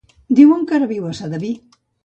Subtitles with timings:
[0.39, 1.55] Diuen que ara viu a Sedaví.